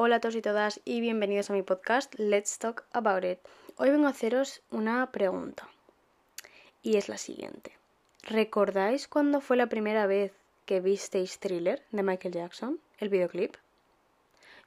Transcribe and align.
Hola 0.00 0.14
a 0.16 0.20
todos 0.20 0.36
y 0.36 0.42
todas 0.42 0.80
y 0.84 1.00
bienvenidos 1.00 1.50
a 1.50 1.54
mi 1.54 1.62
podcast 1.62 2.14
Let's 2.20 2.60
Talk 2.60 2.84
About 2.92 3.24
It. 3.24 3.40
Hoy 3.78 3.90
vengo 3.90 4.06
a 4.06 4.10
haceros 4.10 4.62
una 4.70 5.10
pregunta 5.10 5.68
y 6.84 6.98
es 6.98 7.08
la 7.08 7.18
siguiente. 7.18 7.72
¿Recordáis 8.22 9.08
cuándo 9.08 9.40
fue 9.40 9.56
la 9.56 9.66
primera 9.66 10.06
vez 10.06 10.30
que 10.66 10.78
visteis 10.78 11.40
Thriller 11.40 11.82
de 11.90 12.04
Michael 12.04 12.32
Jackson, 12.32 12.78
el 12.98 13.08
videoclip? 13.08 13.56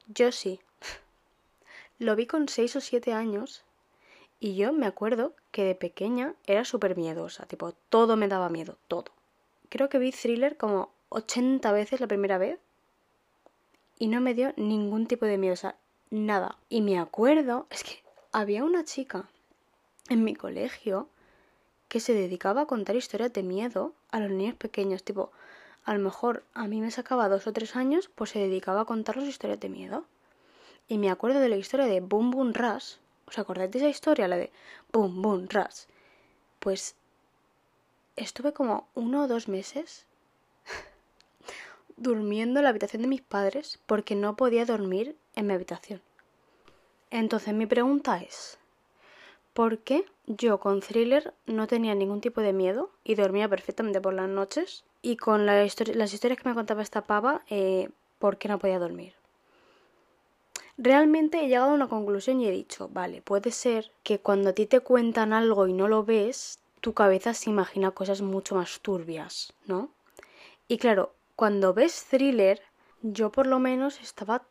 Yo 0.07 0.33
sí. 0.33 0.59
Lo 1.97 2.17
vi 2.17 2.27
con 2.27 2.49
6 2.49 2.75
o 2.75 2.81
7 2.81 3.13
años 3.13 3.63
y 4.41 4.57
yo 4.57 4.73
me 4.73 4.85
acuerdo 4.85 5.33
que 5.51 5.63
de 5.63 5.75
pequeña 5.75 6.33
era 6.45 6.65
súper 6.65 6.97
miedosa, 6.97 7.45
tipo, 7.45 7.71
todo 7.87 8.17
me 8.17 8.27
daba 8.27 8.49
miedo, 8.49 8.77
todo. 8.89 9.13
Creo 9.69 9.87
que 9.87 9.97
vi 9.97 10.11
Thriller 10.11 10.57
como 10.57 10.91
80 11.07 11.71
veces 11.71 12.01
la 12.01 12.07
primera 12.07 12.37
vez 12.37 12.59
y 14.01 14.07
no 14.07 14.19
me 14.19 14.33
dio 14.33 14.51
ningún 14.57 15.05
tipo 15.05 15.27
de 15.27 15.37
miedo, 15.37 15.53
o 15.53 15.57
sea, 15.57 15.75
nada. 16.09 16.57
Y 16.69 16.81
me 16.81 16.97
acuerdo, 16.97 17.67
es 17.69 17.83
que 17.83 18.03
había 18.31 18.63
una 18.63 18.83
chica 18.83 19.29
en 20.09 20.23
mi 20.23 20.33
colegio 20.33 21.07
que 21.87 21.99
se 21.99 22.15
dedicaba 22.15 22.61
a 22.61 22.65
contar 22.65 22.95
historias 22.95 23.31
de 23.31 23.43
miedo 23.43 23.93
a 24.09 24.19
los 24.19 24.31
niños 24.31 24.55
pequeños, 24.55 25.03
tipo, 25.03 25.31
a 25.85 25.93
lo 25.93 25.99
mejor 25.99 26.43
a 26.55 26.65
mí 26.65 26.81
me 26.81 26.89
sacaba 26.89 27.29
dos 27.29 27.45
o 27.45 27.53
tres 27.53 27.75
años, 27.75 28.09
pues 28.15 28.31
se 28.31 28.39
dedicaba 28.39 28.81
a 28.81 28.85
contarlos 28.85 29.27
historias 29.27 29.59
de 29.59 29.69
miedo. 29.69 30.05
Y 30.87 30.97
me 30.97 31.11
acuerdo 31.11 31.39
de 31.39 31.49
la 31.49 31.57
historia 31.57 31.85
de 31.85 32.01
Boom 32.01 32.31
Boom 32.31 32.55
Rush. 32.55 32.95
¿Os 33.27 33.37
acordáis 33.37 33.69
de 33.69 33.77
esa 33.77 33.89
historia? 33.89 34.27
La 34.27 34.37
de 34.37 34.51
Boom 34.91 35.21
Boom 35.21 35.47
Rush. 35.47 35.85
Pues 36.57 36.95
estuve 38.15 38.51
como 38.51 38.87
uno 38.95 39.25
o 39.25 39.27
dos 39.27 39.47
meses 39.47 40.07
durmiendo 42.01 42.59
en 42.59 42.63
la 42.63 42.69
habitación 42.69 43.01
de 43.03 43.07
mis 43.07 43.21
padres 43.21 43.79
porque 43.85 44.15
no 44.15 44.35
podía 44.35 44.65
dormir 44.65 45.15
en 45.35 45.47
mi 45.47 45.53
habitación. 45.53 46.01
Entonces 47.09 47.53
mi 47.53 47.65
pregunta 47.65 48.17
es, 48.17 48.57
¿por 49.53 49.79
qué 49.79 50.05
yo 50.27 50.59
con 50.59 50.79
thriller 50.81 51.33
no 51.45 51.67
tenía 51.67 51.93
ningún 51.93 52.21
tipo 52.21 52.41
de 52.41 52.53
miedo 52.53 52.89
y 53.03 53.15
dormía 53.15 53.49
perfectamente 53.49 54.01
por 54.01 54.13
las 54.13 54.29
noches? 54.29 54.83
Y 55.01 55.17
con 55.17 55.45
las 55.45 55.65
historias 55.65 56.39
que 56.39 56.49
me 56.49 56.55
contaba 56.55 56.81
esta 56.81 57.01
pava, 57.01 57.41
eh, 57.49 57.89
¿por 58.19 58.37
qué 58.37 58.47
no 58.47 58.59
podía 58.59 58.79
dormir? 58.79 59.13
Realmente 60.77 61.39
he 61.39 61.47
llegado 61.47 61.71
a 61.71 61.75
una 61.75 61.89
conclusión 61.89 62.39
y 62.39 62.47
he 62.47 62.51
dicho, 62.51 62.89
vale, 62.91 63.21
puede 63.21 63.51
ser 63.51 63.91
que 64.03 64.19
cuando 64.19 64.49
a 64.49 64.53
ti 64.53 64.65
te 64.65 64.79
cuentan 64.79 65.33
algo 65.33 65.67
y 65.67 65.73
no 65.73 65.87
lo 65.87 66.03
ves, 66.03 66.59
tu 66.79 66.93
cabeza 66.93 67.33
se 67.33 67.49
imagina 67.49 67.91
cosas 67.91 68.21
mucho 68.21 68.55
más 68.55 68.79
turbias, 68.79 69.53
¿no? 69.65 69.89
Y 70.67 70.77
claro, 70.77 71.13
cuando 71.41 71.73
ves 71.73 72.05
thriller, 72.07 72.61
yo 73.01 73.31
por 73.31 73.47
lo 73.47 73.57
menos 73.57 73.99
estaba 73.99 74.43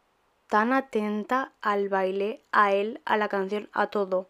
tan 0.49 0.73
atenta 0.73 1.53
al 1.61 1.89
baile, 1.89 2.43
a 2.51 2.73
él, 2.73 3.01
a 3.05 3.17
la 3.17 3.29
canción, 3.29 3.69
a 3.73 3.91
todo. 3.91 4.29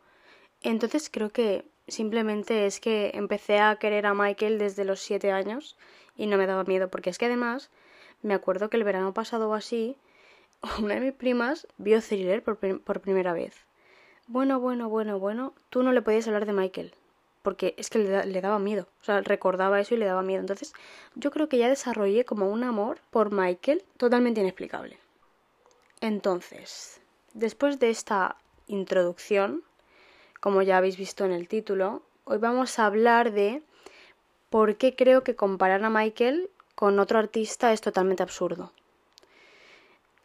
Entonces 0.61 1.09
creo 1.11 1.31
que 1.31 1.65
simplemente 1.89 2.67
es 2.67 2.79
que 2.79 3.13
empecé 3.15 3.61
a 3.61 3.77
querer 3.77 4.05
a 4.05 4.13
Michael 4.13 4.59
desde 4.59 4.85
los 4.85 5.01
siete 5.01 5.33
años 5.33 5.79
y 6.19 6.27
no 6.27 6.37
me 6.37 6.47
daba 6.47 6.65
miedo, 6.65 6.91
porque 6.91 7.09
es 7.09 7.17
que 7.17 7.25
además 7.25 7.71
me 8.21 8.35
acuerdo 8.35 8.69
que 8.69 8.77
el 8.77 8.85
verano 8.85 9.15
pasado 9.15 9.49
o 9.49 9.55
así, 9.55 9.97
una 10.83 10.97
de 10.97 11.01
mis 11.01 11.15
primas 11.15 11.67
vio 11.79 12.03
thriller 12.03 12.45
por, 12.45 12.59
por 12.83 13.01
primera 13.01 13.33
vez. 13.33 13.57
Bueno, 14.27 14.61
bueno, 14.61 14.91
bueno, 14.91 15.19
bueno, 15.19 15.55
tú 15.71 15.83
no 15.83 15.93
le 15.93 16.03
podías 16.03 16.27
hablar 16.27 16.45
de 16.45 16.53
Michael 16.53 16.95
porque 17.43 17.75
es 17.79 17.89
que 17.91 17.99
le, 17.99 18.41
daba 18.41 18.59
miedo, 18.59 18.89
o 19.01 19.05
sea, 19.05 19.21
recordaba 19.23 19.81
eso 19.81 19.95
y 19.95 19.99
le 19.99 20.07
daba 20.07 20.23
miedo. 20.23 20.41
Entonces, 20.41 20.73
yo 21.15 21.31
creo 21.31 21.49
que 21.49 21.59
ya 21.59 21.69
desarrollé 21.69 22.25
como 22.25 22.51
un 22.51 22.65
amor 22.65 23.01
por 23.11 23.33
Michael 23.33 23.83
totalmente 23.97 24.41
inexplicable. 24.41 24.99
Entonces, 26.01 27.01
después 27.33 27.79
de 27.79 27.91
esta 27.91 28.37
introducción, 28.67 29.63
como 30.41 30.63
ya 30.63 30.79
habéis 30.79 30.97
visto 30.97 31.25
en 31.25 31.33
el 31.33 31.49
título, 31.49 32.03
hoy 32.25 32.39
vamos 32.39 32.79
a 32.79 32.87
hablar 32.87 33.33
de 33.33 33.63
por 34.51 34.77
qué 34.77 34.95
creo 34.95 35.23
que 35.23 35.37
comparar 35.37 35.85
a 35.85 35.91
Michael 35.91 36.51
con 36.75 36.99
otro 36.99 37.19
artista 37.19 37.73
es 37.73 37.81
totalmente 37.81 38.23
absurdo. 38.23 38.73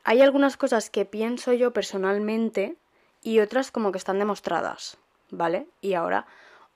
Hay 0.03 0.21
algunas 0.21 0.55
cosas 0.55 0.89
que 0.89 1.05
pienso 1.05 1.53
yo 1.53 1.73
personalmente 1.73 2.75
y 3.23 3.39
otras 3.39 3.71
como 3.71 3.91
que 3.91 3.97
están 3.97 4.19
demostradas, 4.19 4.97
¿vale? 5.31 5.67
Y 5.81 5.95
ahora 5.95 6.27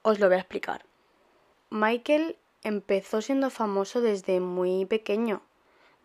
os 0.01 0.19
lo 0.19 0.27
voy 0.27 0.37
a 0.37 0.39
explicar. 0.39 0.85
Michael 1.69 2.37
empezó 2.63 3.21
siendo 3.21 3.49
famoso 3.49 4.01
desde 4.01 4.39
muy 4.39 4.85
pequeño, 4.85 5.41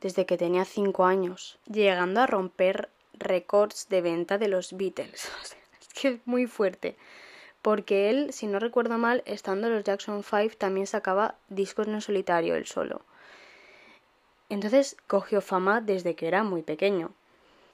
desde 0.00 0.26
que 0.26 0.36
tenía 0.36 0.64
5 0.64 1.04
años, 1.04 1.58
llegando 1.66 2.20
a 2.20 2.26
romper 2.26 2.90
récords 3.14 3.88
de 3.88 4.02
venta 4.02 4.38
de 4.38 4.48
los 4.48 4.76
Beatles. 4.76 5.30
es 5.80 5.88
que 5.94 6.08
es 6.08 6.26
muy 6.26 6.46
fuerte. 6.46 6.96
Porque 7.62 8.10
él, 8.10 8.32
si 8.32 8.46
no 8.46 8.58
recuerdo 8.58 8.98
mal, 8.98 9.22
estando 9.24 9.68
en 9.68 9.74
los 9.74 9.84
Jackson 9.84 10.22
5 10.22 10.56
también 10.58 10.86
sacaba 10.86 11.36
discos 11.48 11.88
en 11.88 12.00
solitario, 12.02 12.56
él 12.56 12.66
solo. 12.66 13.00
Entonces 14.50 14.96
cogió 15.06 15.40
fama 15.40 15.80
desde 15.80 16.14
que 16.14 16.28
era 16.28 16.42
muy 16.42 16.62
pequeño. 16.62 17.12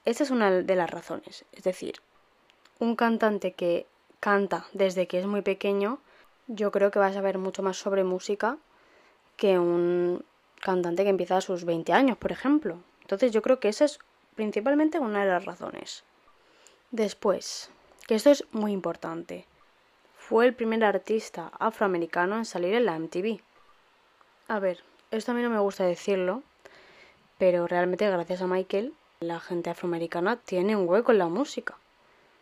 Esa 0.05 0.23
es 0.23 0.31
una 0.31 0.49
de 0.49 0.75
las 0.75 0.89
razones. 0.89 1.43
Es 1.51 1.63
decir, 1.63 1.95
un 2.79 2.95
cantante 2.95 3.51
que 3.51 3.85
canta 4.21 4.65
desde 4.71 5.07
que 5.07 5.19
es 5.19 5.25
muy 5.25 5.41
pequeño 5.41 5.99
yo 6.53 6.71
creo 6.71 6.91
que 6.91 6.99
vas 6.99 7.15
a 7.15 7.21
ver 7.21 7.37
mucho 7.37 7.63
más 7.63 7.77
sobre 7.77 8.03
música 8.03 8.57
que 9.37 9.57
un 9.57 10.23
cantante 10.59 11.03
que 11.03 11.09
empieza 11.09 11.37
a 11.37 11.41
sus 11.41 11.63
20 11.63 11.93
años, 11.93 12.17
por 12.17 12.31
ejemplo. 12.31 12.77
Entonces 13.01 13.31
yo 13.31 13.41
creo 13.41 13.59
que 13.59 13.69
esa 13.69 13.85
es 13.85 13.99
principalmente 14.35 14.99
una 14.99 15.23
de 15.23 15.31
las 15.31 15.45
razones. 15.45 16.03
Después, 16.91 17.71
que 18.05 18.15
esto 18.15 18.31
es 18.31 18.45
muy 18.51 18.73
importante, 18.73 19.45
fue 20.17 20.45
el 20.45 20.53
primer 20.53 20.83
artista 20.83 21.51
afroamericano 21.57 22.35
en 22.35 22.45
salir 22.45 22.73
en 22.73 22.85
la 22.85 22.99
MTV. 22.99 23.39
A 24.49 24.59
ver, 24.59 24.83
esto 25.09 25.31
a 25.31 25.35
mí 25.35 25.41
no 25.41 25.49
me 25.49 25.59
gusta 25.59 25.85
decirlo, 25.85 26.43
pero 27.37 27.65
realmente 27.65 28.09
gracias 28.09 28.41
a 28.41 28.47
Michael 28.47 28.93
la 29.21 29.39
gente 29.39 29.69
afroamericana 29.69 30.35
tiene 30.37 30.75
un 30.75 30.89
hueco 30.89 31.11
en 31.11 31.19
la 31.19 31.27
música. 31.27 31.77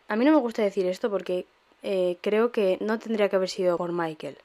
A 0.08 0.16
mí 0.16 0.24
no 0.24 0.32
me 0.32 0.38
gusta 0.38 0.62
decir 0.62 0.86
esto 0.86 1.10
porque 1.10 1.46
eh, 1.82 2.18
creo 2.20 2.52
que 2.52 2.78
no 2.80 2.98
tendría 2.98 3.28
que 3.28 3.36
haber 3.36 3.48
sido 3.48 3.76
por 3.76 3.92
Michael, 3.92 4.38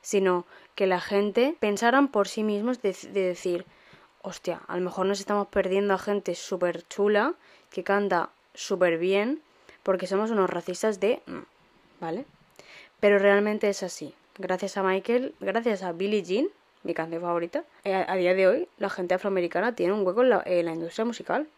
sino 0.00 0.46
que 0.74 0.86
la 0.86 1.00
gente 1.00 1.56
pensaran 1.58 2.08
por 2.08 2.28
sí 2.28 2.42
mismos 2.42 2.80
de, 2.82 2.94
decir, 3.12 3.66
hostia, 4.22 4.62
a 4.68 4.76
lo 4.76 4.82
mejor 4.82 5.06
nos 5.06 5.20
estamos 5.20 5.48
perdiendo 5.48 5.94
a 5.94 5.98
gente 5.98 6.34
súper 6.34 6.86
chula, 6.88 7.34
que 7.70 7.84
canta 7.84 8.30
súper 8.54 8.98
bien, 8.98 9.42
porque 9.82 10.06
somos 10.06 10.30
unos 10.30 10.50
racistas 10.50 11.00
de... 11.00 11.22
Mm, 11.26 11.38
¿Vale? 12.00 12.26
Pero 13.00 13.18
realmente 13.18 13.68
es 13.68 13.82
así. 13.82 14.14
Gracias 14.38 14.76
a 14.76 14.84
Michael, 14.84 15.34
gracias 15.40 15.82
a 15.82 15.90
Billie 15.92 16.22
Jean, 16.22 16.46
mi 16.84 16.94
canción 16.94 17.20
favorita, 17.20 17.64
eh, 17.82 17.92
a, 17.92 18.14
día 18.14 18.34
de 18.34 18.46
hoy 18.46 18.68
la 18.78 18.88
gente 18.88 19.14
afroamericana 19.14 19.74
tiene 19.74 19.92
un 19.92 20.06
hueco 20.06 20.22
en 20.22 20.64
la 20.64 20.72
industria 20.72 21.04
musical. 21.04 21.48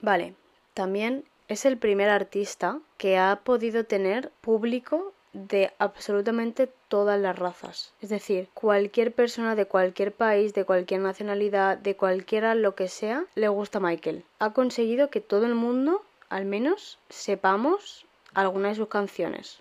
Vale, 0.00 0.34
también 0.74 1.24
es 1.48 1.64
el 1.64 1.78
primer 1.78 2.10
artista 2.10 2.78
que 2.98 3.18
ha 3.18 3.40
podido 3.42 3.84
tener 3.84 4.30
público 4.42 5.12
de 5.32 5.72
absolutamente 5.78 6.70
todas 6.88 7.18
las 7.20 7.38
razas. 7.38 7.92
Es 8.00 8.10
decir, 8.10 8.48
cualquier 8.54 9.12
persona 9.12 9.54
de 9.54 9.66
cualquier 9.66 10.12
país, 10.12 10.54
de 10.54 10.64
cualquier 10.64 11.00
nacionalidad, 11.00 11.78
de 11.78 11.96
cualquiera 11.96 12.54
lo 12.54 12.74
que 12.74 12.88
sea, 12.88 13.24
le 13.34 13.48
gusta 13.48 13.80
Michael. 13.80 14.24
Ha 14.38 14.52
conseguido 14.52 15.10
que 15.10 15.20
todo 15.20 15.46
el 15.46 15.54
mundo, 15.54 16.02
al 16.28 16.44
menos, 16.44 16.98
sepamos 17.08 18.06
alguna 18.34 18.68
de 18.68 18.74
sus 18.74 18.88
canciones. 18.88 19.60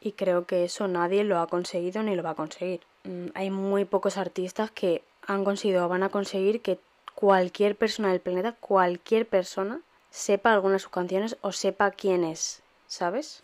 Y 0.00 0.12
creo 0.12 0.46
que 0.46 0.64
eso 0.64 0.88
nadie 0.88 1.24
lo 1.24 1.38
ha 1.38 1.46
conseguido 1.46 2.02
ni 2.02 2.16
lo 2.16 2.22
va 2.22 2.30
a 2.30 2.34
conseguir. 2.34 2.80
Mm, 3.04 3.26
hay 3.34 3.50
muy 3.50 3.84
pocos 3.84 4.16
artistas 4.16 4.70
que 4.70 5.02
han 5.26 5.44
conseguido 5.44 5.84
o 5.84 5.88
van 5.88 6.02
a 6.02 6.08
conseguir 6.08 6.62
que 6.62 6.78
cualquier 7.14 7.76
persona 7.76 8.10
del 8.10 8.20
planeta, 8.20 8.52
cualquier 8.52 9.28
persona, 9.28 9.80
sepa 10.10 10.52
algunas 10.52 10.76
de 10.76 10.84
sus 10.84 10.92
canciones 10.92 11.36
o 11.40 11.52
sepa 11.52 11.90
quién 11.90 12.24
es, 12.24 12.62
¿sabes? 12.86 13.42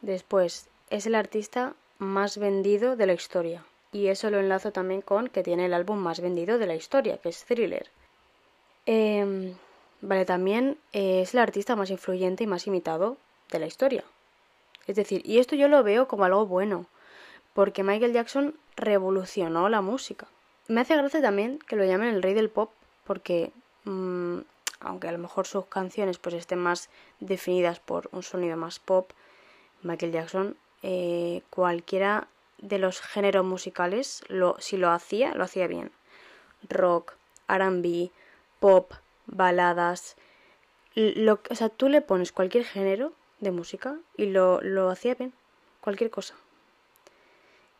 Después, 0.00 0.68
es 0.90 1.06
el 1.06 1.14
artista 1.14 1.74
más 1.98 2.38
vendido 2.38 2.96
de 2.96 3.06
la 3.06 3.14
historia. 3.14 3.64
Y 3.92 4.08
eso 4.08 4.28
lo 4.28 4.40
enlazo 4.40 4.72
también 4.72 5.02
con 5.02 5.28
que 5.28 5.42
tiene 5.42 5.66
el 5.66 5.74
álbum 5.74 5.98
más 5.98 6.20
vendido 6.20 6.58
de 6.58 6.66
la 6.66 6.74
historia, 6.74 7.18
que 7.18 7.28
es 7.28 7.44
Thriller. 7.44 7.88
Em, 8.86 9.54
vale, 10.00 10.24
también 10.24 10.78
es 10.92 11.32
el 11.32 11.40
artista 11.40 11.76
más 11.76 11.90
influyente 11.90 12.44
y 12.44 12.46
más 12.46 12.66
imitado 12.66 13.16
de 13.50 13.60
la 13.60 13.66
historia. 13.66 14.04
Es 14.86 14.96
decir, 14.96 15.22
y 15.24 15.38
esto 15.38 15.56
yo 15.56 15.68
lo 15.68 15.82
veo 15.82 16.08
como 16.08 16.24
algo 16.24 16.44
bueno, 16.46 16.86
porque 17.54 17.84
Michael 17.84 18.12
Jackson 18.12 18.54
revolucionó 18.76 19.68
la 19.68 19.80
música. 19.80 20.26
Me 20.66 20.80
hace 20.80 20.96
gracia 20.96 21.22
también 21.22 21.58
que 21.60 21.76
lo 21.76 21.84
llamen 21.84 22.14
el 22.14 22.22
rey 22.22 22.34
del 22.34 22.50
pop, 22.50 22.70
porque 23.04 23.52
mm, 23.84 24.40
aunque 24.84 25.08
a 25.08 25.12
lo 25.12 25.18
mejor 25.18 25.46
sus 25.46 25.66
canciones 25.66 26.18
pues 26.18 26.34
estén 26.34 26.58
más 26.58 26.90
definidas 27.20 27.80
por 27.80 28.08
un 28.12 28.22
sonido 28.22 28.56
más 28.56 28.78
pop, 28.78 29.10
Michael 29.82 30.12
Jackson, 30.12 30.56
eh, 30.82 31.42
cualquiera 31.50 32.28
de 32.58 32.78
los 32.78 33.00
géneros 33.00 33.44
musicales, 33.44 34.22
si 34.58 34.76
lo 34.76 34.90
hacía, 34.90 35.34
lo 35.34 35.44
hacía 35.44 35.66
bien. 35.66 35.90
Rock, 36.68 37.14
RB, 37.48 38.10
pop, 38.60 38.92
baladas. 39.26 40.16
Lo, 40.94 41.40
o 41.50 41.54
sea, 41.54 41.68
tú 41.68 41.88
le 41.88 42.00
pones 42.00 42.32
cualquier 42.32 42.64
género 42.64 43.12
de 43.40 43.50
música 43.50 43.98
y 44.16 44.26
lo, 44.26 44.60
lo 44.62 44.90
hacía 44.90 45.14
bien, 45.14 45.32
cualquier 45.80 46.10
cosa. 46.10 46.34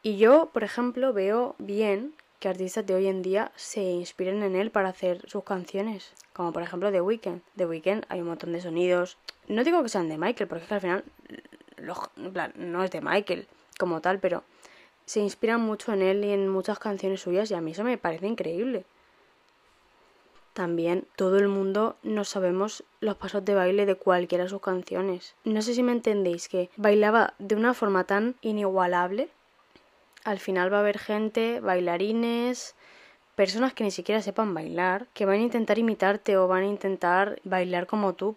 Y 0.03 0.19
yo, 0.19 0.51
por 0.53 0.65
ejemplo, 0.65 1.13
veo 1.13 1.55
bien 1.59 2.15
que 2.45 2.51
artistas 2.51 2.85
de 2.85 2.95
hoy 2.95 3.07
en 3.07 3.23
día 3.23 3.51
se 3.57 3.81
inspiren 3.81 4.43
en 4.43 4.55
él 4.55 4.71
para 4.71 4.91
hacer 4.91 5.27
sus 5.31 5.45
canciones, 5.45 6.13
como 6.35 6.53
por 6.53 6.63
ejemplo 6.63 6.93
The 6.93 7.01
Weeknd. 7.01 7.41
The 7.57 7.65
Weeknd 7.65 8.05
hay 8.11 8.21
un 8.21 8.27
montón 8.27 8.53
de 8.53 8.61
sonidos. 8.61 9.17
No 9.49 9.65
digo 9.65 9.83
que 9.83 9.89
sean 9.89 10.11
de 10.11 10.19
Michael, 10.19 10.47
porque 10.47 10.65
es 10.65 10.69
que 10.69 10.75
al 10.75 10.81
final 10.83 11.05
no 12.57 12.85
es 12.85 12.91
de 12.91 13.01
Michael 13.01 13.47
como 13.79 14.03
tal, 14.03 14.19
pero 14.19 14.45
se 15.07 15.21
inspiran 15.21 15.63
mucho 15.63 15.95
en 15.95 16.03
él 16.03 16.23
y 16.23 16.33
en 16.33 16.51
muchas 16.51 16.79
canciones 16.79 17.23
suyas 17.23 17.51
y 17.51 17.55
a 17.55 17.63
mí 17.63 17.71
eso 17.71 17.83
me 17.83 17.97
parece 17.97 18.27
increíble. 18.27 18.85
También 20.53 21.07
todo 21.17 21.39
el 21.39 21.49
mundo 21.49 21.97
no 22.03 22.25
sabemos 22.25 22.85
los 23.01 23.17
pasos 23.17 23.43
de 23.47 23.55
baile 23.55 23.87
de 23.87 23.95
cualquiera 23.95 24.45
de 24.45 24.51
sus 24.51 24.61
canciones. 24.61 25.35
No 25.45 25.63
sé 25.63 25.73
si 25.73 25.83
me 25.83 25.93
entendéis 25.93 26.51
que 26.51 26.69
bailaba 26.77 27.33
de 27.39 27.55
una 27.55 27.73
forma 27.73 28.05
tan 28.05 28.35
inigualable. 28.43 29.31
Al 30.25 30.39
final 30.39 30.73
va 30.73 30.79
a 30.79 30.81
haber 30.81 30.99
gente, 30.99 31.61
bailarines, 31.61 32.75
personas 33.35 33.75
que 33.75 33.85
ni 33.85 33.91
siquiera 33.91 34.23
sepan 34.23 34.55
bailar, 34.55 35.07
que 35.13 35.27
van 35.27 35.37
a 35.37 35.43
intentar 35.43 35.79
imitarte 35.79 36.37
o 36.39 36.49
van 36.49 36.63
a 36.63 36.69
intentar 36.69 37.41
bailar 37.45 37.87
como 37.87 38.15
tú. 38.15 38.37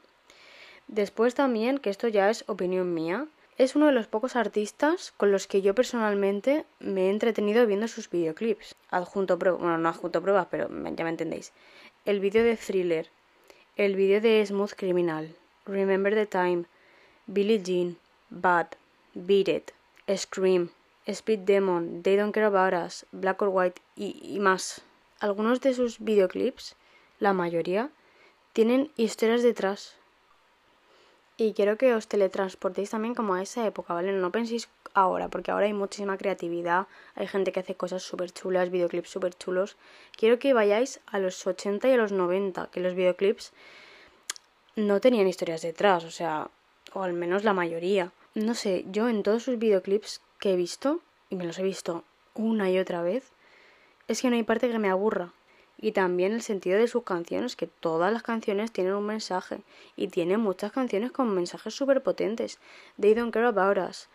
Después 0.88 1.34
también, 1.34 1.78
que 1.78 1.90
esto 1.90 2.08
ya 2.08 2.30
es 2.30 2.44
opinión 2.48 2.94
mía, 2.94 3.28
es 3.58 3.76
uno 3.76 3.88
de 3.88 3.92
los 3.92 4.08
pocos 4.08 4.36
artistas 4.36 5.14
con 5.18 5.32
los 5.32 5.48
que 5.48 5.62
yo 5.62 5.74
personalmente 5.74 6.66
me 6.80 7.08
he 7.08 7.10
entretenido 7.10 7.66
viendo 7.66 7.88
sus 7.88 8.10
videoclips. 8.10 8.76
Adjunto 8.92 9.40
pruebas, 9.40 9.62
bueno, 9.62 9.78
no 9.78 9.90
adjunto 9.90 10.22
pruebas, 10.22 10.48
pero 10.52 10.68
ya 10.70 11.04
me 11.04 11.10
entendéis. 11.10 11.54
El 12.06 12.20
vídeo 12.20 12.44
de 12.44 12.56
Thriller, 12.56 13.08
el 13.76 13.96
vídeo 13.96 14.22
de 14.22 14.46
Smooth 14.46 14.74
Criminal, 14.76 15.36
Remember 15.66 16.14
the 16.14 16.26
Time, 16.26 16.66
Billie 17.26 17.62
Jean, 17.62 17.98
Bad, 18.30 18.68
Beat 19.14 19.48
It, 19.48 19.72
Scream, 20.16 20.70
Speed 21.08 21.40
Demon, 21.40 22.04
They 22.04 22.16
Don't 22.18 22.34
Care 22.34 22.48
About 22.48 22.74
Us, 22.74 23.06
Black 23.12 23.42
or 23.42 23.50
White 23.50 23.82
y, 23.96 24.20
y 24.22 24.40
más. 24.40 24.82
Algunos 25.20 25.62
de 25.62 25.74
sus 25.74 26.00
videoclips, 26.00 26.76
la 27.20 27.34
mayoría, 27.34 27.90
tienen 28.54 28.92
historias 28.98 29.42
detrás 29.42 29.96
y 31.38 31.54
quiero 31.54 31.78
que 31.78 31.94
os 31.94 32.08
teletransportéis 32.08 32.90
también 32.90 33.14
como 33.14 33.36
a 33.36 33.44
esa 33.44 33.66
época, 33.66 33.94
¿vale? 33.94 34.12
No 34.12 34.32
penséis 34.32 34.70
ahora, 34.96 35.30
porque 35.30 35.52
ahora 35.52 35.68
hay 35.68 35.74
muchísima 35.74 36.18
creatividad, 36.18 36.88
hay 37.14 37.28
gente 37.28 37.52
que 37.52 37.60
hace 37.60 37.76
cosas 37.76 38.02
súper 38.02 38.32
chulas, 38.32 38.72
videoclips 38.72 39.10
súper 39.10 39.36
chulos. 39.36 39.78
Quiero 40.18 40.40
que 40.40 40.54
vayáis 40.54 41.00
a 41.06 41.20
los 41.20 41.46
80 41.46 41.88
y 41.88 41.92
a 41.92 41.98
los 41.98 42.12
90, 42.12 42.72
que 42.72 42.80
los 42.80 42.96
videoclips 42.96 43.54
no 44.76 45.00
tenían 45.00 45.28
historias 45.28 45.62
detrás, 45.62 46.04
o 46.04 46.12
sea, 46.12 46.50
o 46.94 47.04
al 47.04 47.14
menos 47.14 47.44
la 47.44 47.54
mayoría. 47.54 48.12
No 48.38 48.54
sé, 48.54 48.86
yo 48.92 49.10
en 49.10 49.24
todos 49.24 49.42
sus 49.42 49.58
videoclips 49.58 50.22
que 50.40 50.54
he 50.54 50.56
visto, 50.56 51.00
y 51.32 51.36
me 51.36 51.44
los 51.44 51.58
he 51.58 51.64
visto 51.64 52.04
una 52.36 52.70
y 52.70 52.78
otra 52.78 53.02
vez, 53.02 53.32
es 54.08 54.22
que 54.22 54.30
no 54.30 54.36
hay 54.36 54.44
parte 54.44 54.70
que 54.70 54.78
me 54.78 54.92
aburra 54.92 55.34
y 55.76 55.94
también 55.94 56.34
el 56.34 56.44
sentido 56.44 56.78
de 56.78 56.88
sus 56.88 57.02
canciones, 57.02 57.56
que 57.56 57.66
todas 57.66 58.14
las 58.14 58.22
canciones 58.22 58.72
tienen 58.72 58.94
un 58.94 59.08
mensaje 59.08 59.62
y 59.96 60.10
tiene 60.10 60.38
muchas 60.38 60.72
canciones 60.72 61.12
con 61.12 61.34
mensajes 61.34 61.74
súper 61.74 62.04
potentes. 62.04 62.60
They 63.02 63.16
Don't 63.16 63.34
Care 63.34 63.48
About 63.48 63.80
Us, 63.80 64.08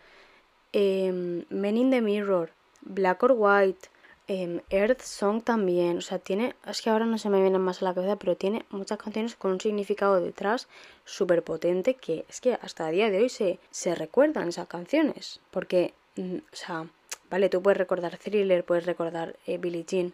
em, 0.71 1.43
Men 1.49 1.75
in 1.75 1.91
the 1.91 1.99
Mirror, 1.99 2.53
Black 2.79 3.23
or 3.23 3.33
White, 3.33 3.89
em, 4.27 4.61
Earth 4.69 5.01
Song 5.01 5.43
también, 5.43 5.97
o 5.97 6.01
sea, 6.01 6.19
tiene, 6.19 6.55
es 6.65 6.81
que 6.81 6.89
ahora 6.89 7.05
no 7.05 7.17
se 7.17 7.29
me 7.29 7.41
vienen 7.41 7.61
más 7.61 7.81
a 7.81 7.85
la 7.85 7.93
cabeza, 7.93 8.15
pero 8.17 8.37
tiene 8.37 8.65
muchas 8.69 8.97
canciones 8.97 9.35
con 9.35 9.51
un 9.51 9.61
significado 9.61 10.19
detrás 10.21 10.67
súper 11.05 11.43
potente 11.43 11.95
que 11.95 12.25
es 12.29 12.41
que 12.41 12.53
hasta 12.53 12.89
el 12.89 12.95
día 12.95 13.09
de 13.09 13.19
hoy 13.19 13.29
se, 13.29 13.59
se 13.71 13.95
recuerdan 13.95 14.49
esas 14.49 14.67
canciones, 14.67 15.39
porque, 15.51 15.93
mm, 16.15 16.37
o 16.37 16.55
sea, 16.55 16.87
vale, 17.29 17.49
tú 17.49 17.61
puedes 17.61 17.77
recordar 17.77 18.17
Thriller, 18.17 18.63
puedes 18.63 18.85
recordar 18.85 19.35
eh, 19.47 19.57
Billie 19.57 19.85
Jean, 19.85 20.13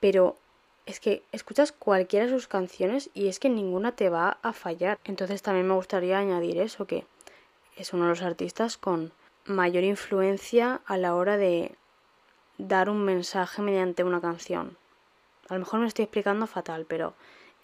pero 0.00 0.36
es 0.86 1.00
que 1.00 1.22
escuchas 1.32 1.72
cualquiera 1.72 2.26
de 2.26 2.32
sus 2.32 2.46
canciones 2.46 3.10
y 3.12 3.28
es 3.28 3.40
que 3.40 3.48
ninguna 3.48 3.92
te 3.92 4.08
va 4.08 4.38
a 4.42 4.52
fallar. 4.52 4.98
Entonces 5.04 5.42
también 5.42 5.66
me 5.66 5.74
gustaría 5.74 6.18
añadir 6.18 6.58
eso, 6.60 6.86
que 6.86 7.04
es 7.76 7.92
uno 7.92 8.04
de 8.04 8.10
los 8.10 8.22
artistas 8.22 8.76
con 8.76 9.12
mayor 9.44 9.84
influencia 9.84 10.80
a 10.86 10.96
la 10.96 11.14
hora 11.14 11.36
de 11.36 11.72
dar 12.58 12.90
un 12.90 13.04
mensaje 13.04 13.62
mediante 13.62 14.04
una 14.04 14.20
canción. 14.20 14.76
A 15.48 15.54
lo 15.54 15.60
mejor 15.60 15.80
me 15.80 15.86
estoy 15.86 16.04
explicando 16.04 16.46
fatal, 16.46 16.86
pero 16.88 17.14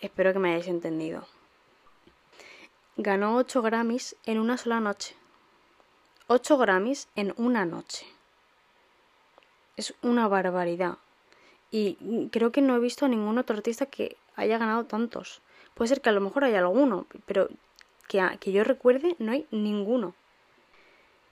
espero 0.00 0.32
que 0.32 0.38
me 0.38 0.50
hayáis 0.50 0.68
entendido. 0.68 1.26
Ganó 2.96 3.36
8 3.36 3.62
Grammys 3.62 4.16
en 4.24 4.38
una 4.38 4.56
sola 4.56 4.80
noche. 4.80 5.16
8 6.26 6.58
Grammys 6.58 7.08
en 7.16 7.34
una 7.36 7.64
noche. 7.64 8.06
Es 9.76 9.94
una 10.02 10.28
barbaridad. 10.28 10.98
Y 11.70 12.28
creo 12.30 12.52
que 12.52 12.60
no 12.60 12.76
he 12.76 12.80
visto 12.80 13.06
a 13.06 13.08
ningún 13.08 13.38
otro 13.38 13.56
artista 13.56 13.86
que 13.86 14.16
haya 14.36 14.58
ganado 14.58 14.84
tantos. 14.84 15.40
Puede 15.74 15.88
ser 15.88 16.00
que 16.02 16.10
a 16.10 16.12
lo 16.12 16.20
mejor 16.20 16.44
haya 16.44 16.58
alguno, 16.58 17.06
pero 17.24 17.48
que, 18.08 18.22
que 18.40 18.52
yo 18.52 18.62
recuerde 18.62 19.16
no 19.18 19.32
hay 19.32 19.46
ninguno. 19.50 20.14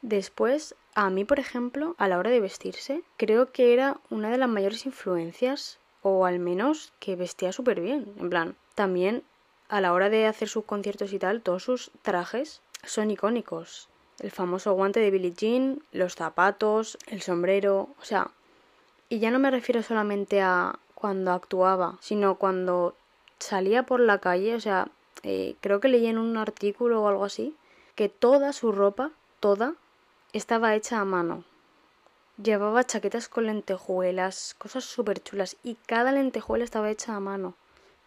Después, 0.02 0.74
a 0.94 1.10
mí, 1.10 1.24
por 1.24 1.38
ejemplo, 1.38 1.94
a 1.98 2.08
la 2.08 2.18
hora 2.18 2.30
de 2.30 2.40
vestirse, 2.40 3.02
creo 3.16 3.52
que 3.52 3.74
era 3.74 3.98
una 4.08 4.30
de 4.30 4.38
las 4.38 4.48
mayores 4.48 4.86
influencias, 4.86 5.78
o 6.02 6.24
al 6.24 6.38
menos 6.38 6.92
que 6.98 7.16
vestía 7.16 7.52
súper 7.52 7.80
bien. 7.80 8.12
En 8.18 8.30
plan, 8.30 8.56
también 8.74 9.22
a 9.68 9.80
la 9.80 9.92
hora 9.92 10.08
de 10.08 10.26
hacer 10.26 10.48
sus 10.48 10.64
conciertos 10.64 11.12
y 11.12 11.18
tal, 11.18 11.42
todos 11.42 11.62
sus 11.62 11.90
trajes 12.02 12.60
son 12.84 13.10
icónicos. 13.10 13.88
El 14.18 14.30
famoso 14.30 14.72
guante 14.72 15.00
de 15.00 15.10
Billie 15.10 15.32
Jean, 15.32 15.82
los 15.92 16.14
zapatos, 16.14 16.98
el 17.06 17.22
sombrero, 17.22 17.88
o 18.00 18.04
sea, 18.04 18.30
y 19.08 19.18
ya 19.18 19.30
no 19.30 19.38
me 19.38 19.50
refiero 19.50 19.82
solamente 19.82 20.40
a 20.40 20.78
cuando 20.94 21.32
actuaba, 21.32 21.96
sino 22.00 22.34
cuando 22.36 22.94
salía 23.38 23.84
por 23.84 24.00
la 24.00 24.18
calle, 24.18 24.54
o 24.54 24.60
sea, 24.60 24.88
eh, 25.22 25.56
creo 25.60 25.80
que 25.80 25.88
leí 25.88 26.06
en 26.06 26.18
un 26.18 26.36
artículo 26.36 27.02
o 27.02 27.08
algo 27.08 27.24
así, 27.24 27.54
que 27.94 28.08
toda 28.08 28.52
su 28.52 28.72
ropa, 28.72 29.12
toda, 29.40 29.74
estaba 30.32 30.74
hecha 30.74 31.00
a 31.00 31.04
mano. 31.04 31.44
Llevaba 32.42 32.84
chaquetas 32.84 33.28
con 33.28 33.46
lentejuelas, 33.46 34.54
cosas 34.58 34.84
súper 34.84 35.22
chulas, 35.22 35.56
y 35.62 35.74
cada 35.86 36.12
lentejuela 36.12 36.64
estaba 36.64 36.90
hecha 36.90 37.14
a 37.14 37.20
mano. 37.20 37.54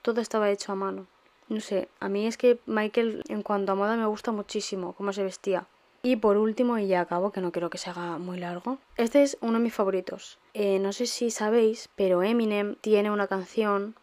Todo 0.01 0.21
estaba 0.21 0.49
hecho 0.49 0.71
a 0.71 0.75
mano. 0.75 1.07
No 1.49 1.59
sé, 1.59 1.89
a 1.99 2.09
mí 2.09 2.25
es 2.25 2.37
que 2.37 2.59
Michael 2.65 3.23
en 3.27 3.43
cuanto 3.43 3.73
a 3.73 3.75
moda 3.75 3.95
me 3.95 4.05
gusta 4.05 4.31
muchísimo 4.31 4.93
cómo 4.93 5.13
se 5.13 5.23
vestía. 5.23 5.67
Y 6.01 6.17
por 6.17 6.37
último, 6.37 6.77
y 6.77 6.87
ya 6.87 7.01
acabo, 7.01 7.31
que 7.31 7.41
no 7.41 7.51
quiero 7.51 7.69
que 7.69 7.77
se 7.77 7.89
haga 7.89 8.17
muy 8.17 8.37
largo, 8.37 8.77
este 8.97 9.23
es 9.23 9.37
uno 9.39 9.53
de 9.53 9.59
mis 9.59 9.73
favoritos. 9.73 10.37
Eh, 10.53 10.79
no 10.79 10.91
sé 10.91 11.05
si 11.05 11.31
sabéis, 11.31 11.89
pero 11.95 12.23
Eminem 12.23 12.75
tiene 12.75 13.11
una 13.11 13.27
canción 13.27 13.95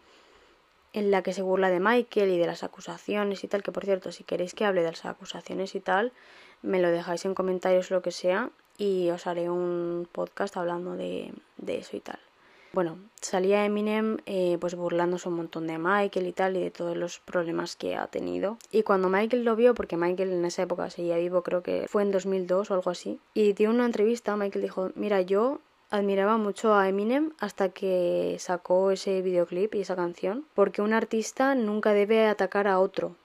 en 0.93 1.11
la 1.11 1.23
que 1.23 1.33
se 1.33 1.43
burla 1.43 1.71
de 1.71 1.81
Michael 1.81 2.31
y 2.31 2.39
de 2.39 2.47
las 2.47 2.63
acusaciones 2.63 3.45
y 3.45 3.49
tal, 3.49 3.63
que 3.63 3.73
por 3.73 3.85
cierto, 3.85 4.13
si 4.13 4.25
queréis 4.25 4.55
que 4.55 4.65
hable 4.65 4.83
de 4.83 4.91
las 4.91 5.05
acusaciones 5.05 5.75
y 5.75 5.81
tal, 5.81 6.13
me 6.63 6.81
lo 6.81 6.91
dejáis 6.91 7.25
en 7.25 7.35
comentarios 7.35 7.91
lo 7.91 8.03
que 8.03 8.11
sea 8.11 8.51
y 8.79 9.11
os 9.11 9.27
haré 9.27 9.51
un 9.51 10.09
podcast 10.11 10.57
hablando 10.57 10.97
de, 10.97 11.33
de 11.59 11.79
eso 11.79 11.97
y 11.97 12.01
tal. 12.01 12.19
Bueno, 12.73 12.99
salía 13.21 13.65
Eminem 13.65 14.19
eh, 14.27 14.57
pues 14.61 14.77
burlándose 14.77 15.29
un 15.29 15.35
montón 15.35 15.67
de 15.67 15.77
Michael 15.79 16.29
y 16.29 16.33
tal 16.33 16.57
y 16.57 16.61
de 16.61 16.71
todos 16.71 16.97
los 16.97 17.19
problemas 17.19 17.75
que 17.75 17.97
ha 17.97 18.07
tenido. 18.07 18.59
Y 18.71 18.85
cuando 18.85 19.09
Michael 19.09 19.45
lo 19.45 19.57
vio, 19.57 19.75
porque 19.75 19.97
Michael 19.97 20.33
en 20.33 20.45
esa 20.45 20.63
época 20.63 20.89
seguía 20.89 21.17
vivo, 21.17 21.43
creo 21.43 21.65
que 21.65 21.87
fue 21.89 22.03
en 22.03 22.13
2002 22.13 22.71
o 22.71 22.75
algo 22.75 22.91
así, 22.91 23.19
y 23.35 23.55
dio 23.55 23.71
una 23.71 23.87
entrevista, 23.87 24.37
Michael 24.37 24.63
dijo, 24.63 24.91
mira, 24.95 25.21
yo 25.21 25.59
admiraba 25.91 26.37
mucho 26.37 26.77
a 26.77 26.89
Eminem 26.89 27.33
hasta 27.41 27.71
que 27.71 28.37
sacó 28.39 28.93
ese 28.93 29.21
videoclip 29.21 29.75
y 29.75 29.81
esa 29.81 29.97
canción, 29.97 30.47
porque 30.55 30.81
un 30.81 30.93
artista 30.93 31.57
nunca 31.57 31.93
debe 31.93 32.29
atacar 32.29 32.69
a 32.69 32.79
otro. 32.79 33.17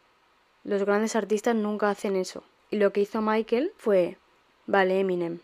Los 0.64 0.84
grandes 0.84 1.16
artistas 1.16 1.56
nunca 1.56 1.92
hacen 1.92 2.16
eso. 2.16 2.44
Y 2.72 2.78
lo 2.78 2.92
que 2.92 3.02
hizo 3.02 3.22
Michael 3.22 3.72
fue, 3.78 4.18
vale 4.66 5.00
Eminem, 5.00 5.40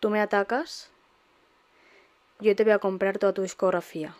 tú 0.00 0.10
me 0.10 0.20
atacas, 0.20 0.90
yo 2.40 2.56
te 2.56 2.64
voy 2.64 2.72
a 2.72 2.78
comprar 2.78 3.18
toda 3.18 3.32
tu 3.32 3.42
discografía. 3.42 4.14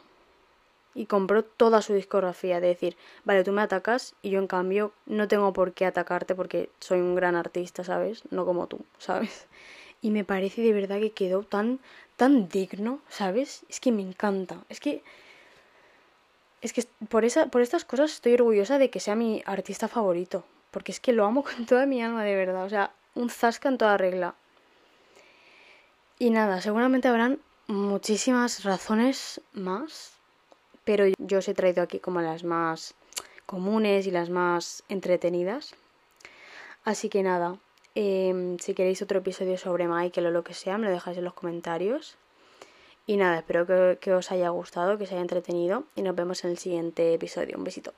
Y 0.93 1.07
compró 1.07 1.45
toda 1.45 1.83
su 1.83 1.95
discografía, 1.95 2.61
de 2.61 2.69
decir, 2.69 2.97
vale, 3.25 3.45
tú 3.45 3.53
me 3.53 3.63
atacas 3.63 4.15
y 4.23 4.31
yo 4.31 4.41
en 4.41 4.49
cambio 4.49 4.93
no 5.07 5.29
tengo 5.29 5.53
por 5.53 5.73
qué 5.73 5.87
atacarte 5.87 6.35
porque 6.35 6.69
soy 6.81 6.99
un 6.99 7.15
gran 7.15 7.37
artista, 7.37 7.85
¿sabes? 7.85 8.23
No 8.31 8.45
como 8.45 8.67
tú, 8.67 8.81
¿sabes? 8.99 9.47
Y 10.03 10.11
me 10.11 10.25
parece 10.25 10.63
de 10.63 10.73
verdad 10.73 11.01
que 11.01 11.13
quedó 11.13 11.43
tan, 11.43 11.79
tan 12.17 12.49
digno, 12.49 13.01
¿sabes? 13.09 13.65
Es 13.69 13.81
que 13.81 13.93
me 13.93 14.03
encanta. 14.03 14.65
Es 14.69 14.81
que 14.81 15.03
es 16.61 16.73
que 16.73 16.85
por, 17.09 17.25
esa, 17.25 17.47
por 17.47 17.63
estas 17.63 17.85
cosas 17.85 18.13
estoy 18.13 18.35
orgullosa 18.35 18.79
de 18.79 18.91
que 18.91 19.01
sea 19.01 19.15
mi 19.15 19.43
artista 19.47 19.89
favorito. 19.89 20.45
Porque 20.71 20.93
es 20.93 21.01
que 21.01 21.13
lo 21.13 21.25
amo 21.25 21.43
con 21.45 21.67
toda 21.67 21.87
mi 21.87 22.03
alma, 22.03 22.25
de 22.25 22.37
verdad. 22.37 22.65
O 22.65 22.69
sea, 22.69 22.93
un 23.15 23.31
zasca 23.31 23.69
en 23.69 23.79
toda 23.79 23.97
regla. 23.97 24.35
Y 26.19 26.31
nada, 26.31 26.61
seguramente 26.61 27.09
habrán 27.09 27.41
muchísimas 27.67 28.65
razones 28.65 29.41
más, 29.53 30.13
pero 30.85 31.05
yo 31.19 31.39
os 31.39 31.49
he 31.49 31.55
traído 31.55 31.83
aquí 31.83 31.99
como 31.99 32.21
las 32.21 32.45
más 32.45 32.95
comunes 33.47 34.07
y 34.07 34.11
las 34.11 34.29
más 34.29 34.83
entretenidas. 34.89 35.75
Así 36.85 37.09
que 37.09 37.23
nada, 37.23 37.59
em, 37.95 38.59
si 38.59 38.75
queréis 38.75 39.03
otro 39.03 39.19
episodio 39.19 39.57
sobre 39.57 39.89
Michael 39.89 40.27
o 40.27 40.31
lo 40.31 40.45
que 40.45 40.55
sea, 40.55 40.79
me 40.79 40.87
lo 40.87 40.93
dejáis 40.93 41.17
en 41.19 41.25
los 41.25 41.35
comentarios. 41.35 42.17
Y 43.07 43.17
nada, 43.17 43.39
espero 43.39 43.67
que, 43.67 43.99
que 44.01 44.13
os 44.13 44.31
haya 44.31 44.51
gustado, 44.51 44.99
que 44.99 45.05
os 45.05 45.13
haya 45.13 45.21
entretenido 45.21 45.85
y 45.97 46.03
nos 46.03 46.15
vemos 46.15 46.45
en 46.45 46.51
el 46.51 46.59
siguiente 46.59 47.15
episodio. 47.15 47.57
Un 47.57 47.65
besito. 47.65 47.95